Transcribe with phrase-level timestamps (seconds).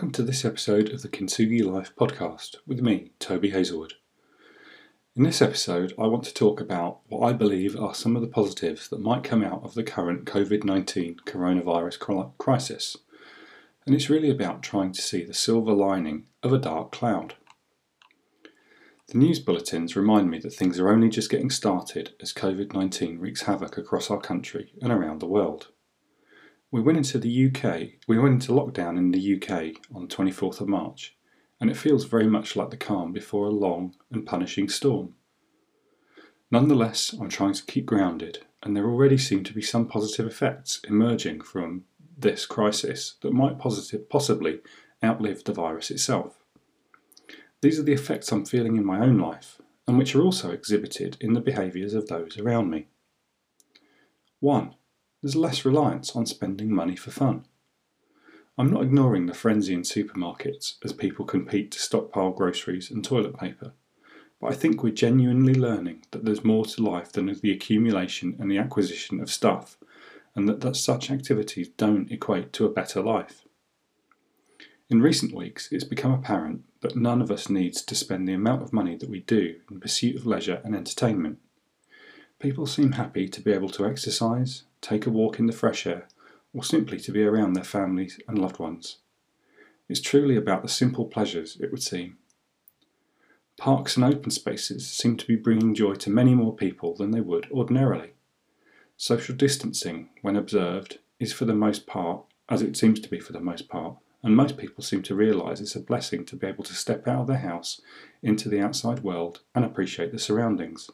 [0.00, 3.92] Welcome to this episode of the Kintsugi Life podcast with me, Toby Hazelwood.
[5.14, 8.28] In this episode, I want to talk about what I believe are some of the
[8.28, 12.96] positives that might come out of the current COVID 19 coronavirus crisis.
[13.84, 17.34] And it's really about trying to see the silver lining of a dark cloud.
[19.08, 23.18] The news bulletins remind me that things are only just getting started as COVID 19
[23.18, 25.68] wreaks havoc across our country and around the world.
[26.72, 30.60] We went into the UK, we went into lockdown in the UK on the 24th
[30.60, 31.16] of March,
[31.60, 35.14] and it feels very much like the calm before a long and punishing storm.
[36.48, 40.80] Nonetheless, I'm trying to keep grounded, and there already seem to be some positive effects
[40.88, 41.86] emerging from
[42.16, 44.60] this crisis that might positive, possibly
[45.02, 46.44] outlive the virus itself.
[47.62, 51.16] These are the effects I'm feeling in my own life, and which are also exhibited
[51.20, 52.86] in the behaviours of those around me.
[54.38, 54.76] 1
[55.22, 57.44] there's less reliance on spending money for fun.
[58.56, 63.38] I'm not ignoring the frenzy in supermarkets as people compete to stockpile groceries and toilet
[63.38, 63.72] paper,
[64.40, 68.50] but I think we're genuinely learning that there's more to life than the accumulation and
[68.50, 69.78] the acquisition of stuff,
[70.34, 73.44] and that, that such activities don't equate to a better life.
[74.88, 78.62] In recent weeks, it's become apparent that none of us needs to spend the amount
[78.62, 81.38] of money that we do in pursuit of leisure and entertainment.
[82.40, 86.08] People seem happy to be able to exercise, take a walk in the fresh air,
[86.54, 88.96] or simply to be around their families and loved ones.
[89.90, 92.16] It's truly about the simple pleasures, it would seem.
[93.58, 97.20] Parks and open spaces seem to be bringing joy to many more people than they
[97.20, 98.12] would ordinarily.
[98.96, 103.34] Social distancing, when observed, is for the most part, as it seems to be for
[103.34, 106.64] the most part, and most people seem to realise it's a blessing to be able
[106.64, 107.82] to step out of their house
[108.22, 110.88] into the outside world and appreciate the surroundings.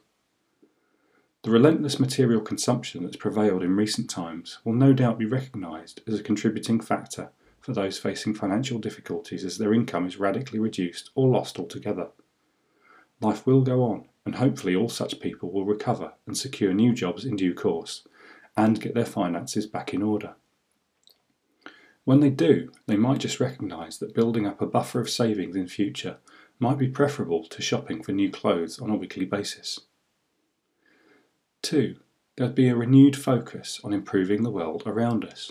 [1.47, 6.19] The relentless material consumption that's prevailed in recent times will no doubt be recognised as
[6.19, 7.31] a contributing factor
[7.61, 12.09] for those facing financial difficulties as their income is radically reduced or lost altogether.
[13.21, 17.25] Life will go on, and hopefully all such people will recover and secure new jobs
[17.25, 18.03] in due course
[18.57, 20.35] and get their finances back in order.
[22.03, 25.69] When they do, they might just recognise that building up a buffer of savings in
[25.69, 26.17] future
[26.59, 29.83] might be preferable to shopping for new clothes on a weekly basis.
[31.67, 31.97] Two,
[32.37, 35.51] there'd be a renewed focus on improving the world around us.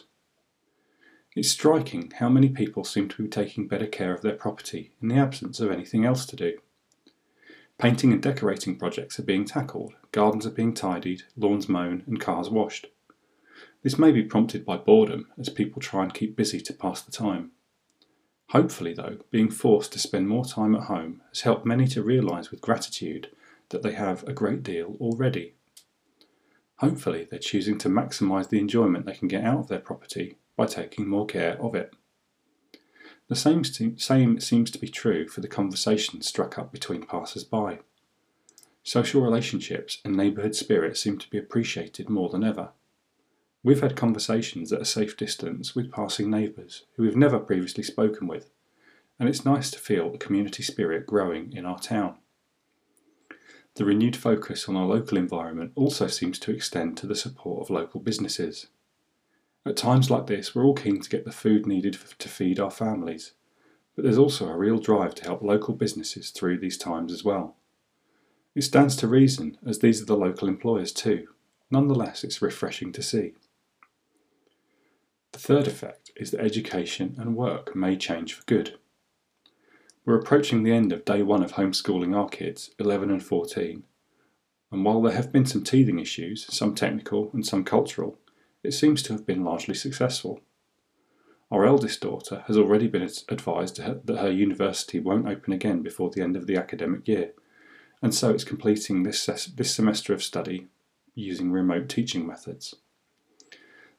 [1.35, 5.09] It's striking how many people seem to be taking better care of their property in
[5.09, 6.57] the absence of anything else to do.
[7.77, 12.49] Painting and decorating projects are being tackled, gardens are being tidied, lawns mown, and cars
[12.49, 12.87] washed.
[13.83, 17.11] This may be prompted by boredom as people try and keep busy to pass the
[17.11, 17.51] time.
[18.51, 22.51] Hopefully, though, being forced to spend more time at home has helped many to realise
[22.51, 23.31] with gratitude
[23.67, 25.55] that they have a great deal already.
[26.79, 30.65] Hopefully, they're choosing to maximise the enjoyment they can get out of their property by
[30.65, 31.93] taking more care of it.
[33.27, 37.79] The same, same seems to be true for the conversations struck up between passers by.
[38.83, 42.69] Social relationships and neighbourhood spirit seem to be appreciated more than ever.
[43.63, 48.27] We've had conversations at a safe distance with passing neighbours who we've never previously spoken
[48.27, 48.51] with,
[49.17, 52.17] and it's nice to feel the community spirit growing in our town.
[53.75, 57.69] The renewed focus on our local environment also seems to extend to the support of
[57.69, 58.67] local businesses.
[59.65, 62.71] At times like this, we're all keen to get the food needed to feed our
[62.71, 63.33] families,
[63.95, 67.57] but there's also a real drive to help local businesses through these times as well.
[68.55, 71.27] It stands to reason, as these are the local employers too.
[71.69, 73.33] Nonetheless, it's refreshing to see.
[75.33, 78.77] The third effect is that education and work may change for good.
[80.05, 83.83] We're approaching the end of day one of homeschooling our kids, 11 and 14,
[84.71, 88.19] and while there have been some teething issues, some technical and some cultural,
[88.61, 90.41] it seems to have been largely successful.
[91.49, 96.21] Our eldest daughter has already been advised that her university won't open again before the
[96.21, 97.31] end of the academic year,
[97.99, 100.67] and so it's completing this, this semester of study
[101.15, 102.75] using remote teaching methods.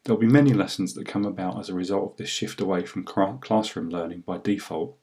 [0.04, 3.02] There'll be many lessons that come about as a result of this shift away from
[3.02, 4.96] classroom learning by default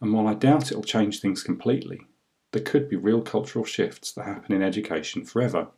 [0.00, 2.00] and while I doubt it'll change things completely,
[2.52, 5.68] there could be real cultural shifts that happen in education forever.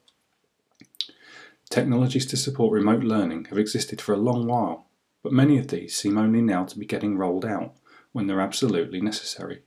[1.68, 4.88] Technologies to support remote learning have existed for a long while,
[5.22, 7.74] but many of these seem only now to be getting rolled out
[8.12, 9.62] when they're absolutely necessary.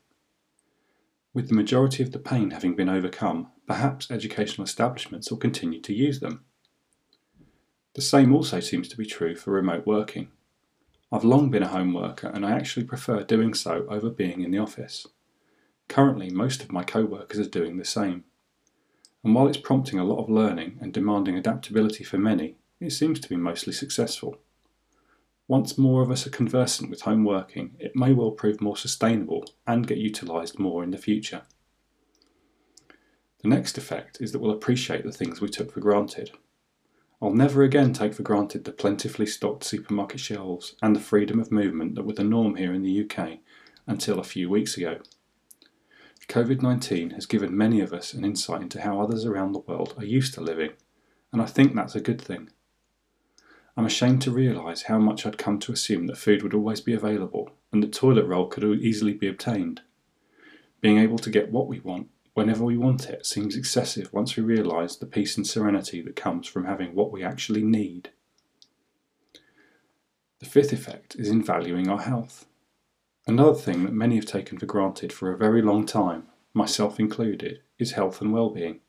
[1.34, 5.94] With the majority of the pain having been overcome, perhaps educational establishments will continue to
[5.94, 6.44] use them.
[7.96, 10.30] The same also seems to be true for remote working.
[11.14, 14.50] I've long been a home worker and I actually prefer doing so over being in
[14.50, 15.06] the office.
[15.88, 18.24] Currently, most of my co workers are doing the same.
[19.24, 23.20] And while it's prompting a lot of learning and demanding adaptability for many, it seems
[23.20, 24.38] to be mostly successful.
[25.48, 29.46] Once more of us are conversant with home working, it may well prove more sustainable
[29.68, 31.44] and get utilised more in the future.
[33.44, 36.32] The next effect is that we'll appreciate the things we took for granted.
[37.24, 41.54] I'll never again take for granted the plentifully stocked supermarket shelves and the freedom of
[41.54, 43.40] movement that were the norm here in the UK
[43.88, 44.98] until a few weeks ago.
[46.28, 49.94] COVID 19 has given many of us an insight into how others around the world
[49.98, 50.72] are used to living,
[51.32, 52.50] and I think that's a good thing.
[53.78, 56.94] I'm ashamed to realise how much I'd come to assume that food would always be
[56.94, 59.80] available and that toilet roll could easily be obtained.
[60.82, 64.44] Being able to get what we want whenever we want it seems excessive once we
[64.44, 68.10] realise the peace and serenity that comes from having what we actually need.
[70.40, 72.46] The fifth effect is in valuing our health.
[73.26, 77.62] Another thing that many have taken for granted for a very long time, myself included,
[77.80, 78.82] is health and well-being.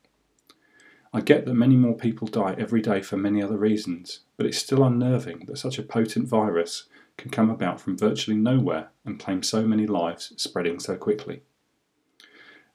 [1.13, 4.59] I get that many more people die every day for many other reasons, but it's
[4.59, 9.45] still unnerving that such a potent virus can come about from virtually nowhere and claim
[9.45, 11.43] so many lives, spreading so quickly.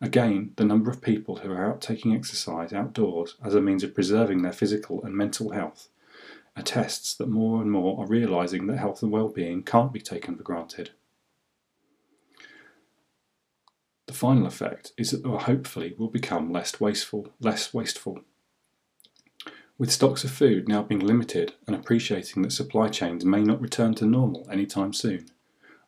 [0.01, 3.93] Again, the number of people who are out taking exercise outdoors as a means of
[3.93, 5.89] preserving their physical and mental health
[6.55, 10.43] attests that more and more are realizing that health and well-being can't be taken for
[10.43, 10.91] granted.
[14.07, 18.21] The final effect is that hopefully will become less wasteful, less wasteful.
[19.77, 23.93] With stocks of food now being limited and appreciating that supply chains may not return
[23.95, 25.29] to normal anytime soon,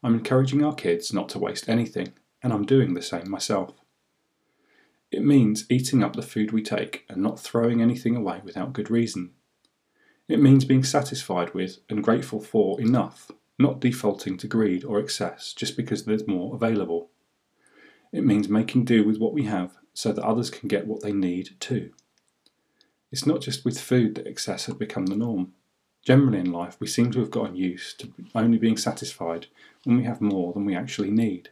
[0.04, 3.81] I'm encouraging our kids not to waste anything, and I'm doing the same myself.
[5.12, 8.90] It means eating up the food we take and not throwing anything away without good
[8.90, 9.32] reason.
[10.30, 13.30] It means being satisfied with and grateful for enough,
[13.60, 17.10] not defaulting to greed or excess just because there's more available.
[18.14, 21.12] It means making do with what we have so that others can get what they
[21.12, 21.92] need too.
[23.12, 25.54] It's not just with food that excess has become the norm.
[26.06, 29.48] Generally in life, we seem to have gotten used to only being satisfied
[29.84, 31.50] when we have more than we actually need.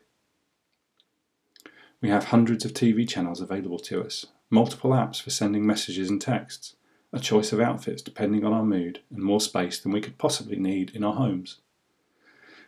[2.01, 6.21] We have hundreds of TV channels available to us, multiple apps for sending messages and
[6.21, 6.75] texts,
[7.11, 10.57] a choice of outfits depending on our mood, and more space than we could possibly
[10.57, 11.57] need in our homes.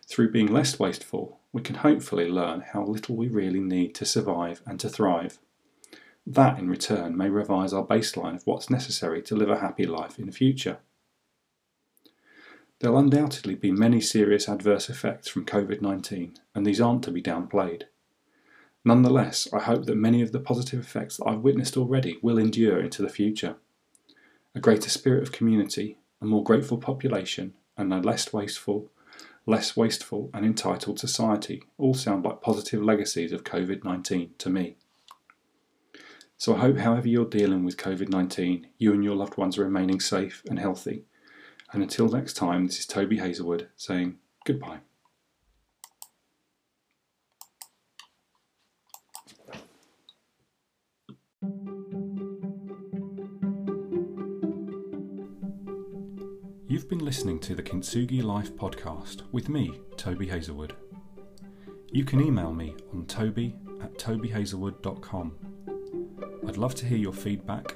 [0.05, 4.61] Through being less wasteful, we can hopefully learn how little we really need to survive
[4.65, 5.39] and to thrive.
[6.27, 10.19] That, in return, may revise our baseline of what's necessary to live a happy life
[10.19, 10.79] in the future.
[12.79, 17.21] There'll undoubtedly be many serious adverse effects from COVID 19, and these aren't to be
[17.21, 17.83] downplayed.
[18.83, 22.79] Nonetheless, I hope that many of the positive effects that I've witnessed already will endure
[22.79, 23.55] into the future.
[24.55, 28.91] A greater spirit of community, a more grateful population, and a less wasteful,
[29.45, 34.75] less wasteful and entitled society all sound like positive legacies of COVID 19 to me.
[36.37, 39.63] So I hope, however, you're dealing with COVID 19, you and your loved ones are
[39.63, 41.05] remaining safe and healthy.
[41.71, 44.79] And until next time, this is Toby Hazelwood saying goodbye.
[56.81, 60.75] You've been listening to the Kintsugi Life podcast with me, Toby Hazelwood.
[61.91, 65.35] You can email me on toby at tobyhazelwood.com.
[66.47, 67.75] I'd love to hear your feedback.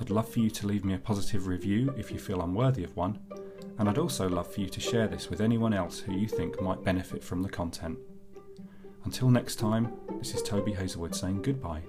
[0.00, 2.84] I'd love for you to leave me a positive review if you feel I'm worthy
[2.84, 3.18] of one,
[3.78, 6.58] and I'd also love for you to share this with anyone else who you think
[6.62, 7.98] might benefit from the content.
[9.04, 11.82] Until next time, this is Toby Hazelwood saying goodbye.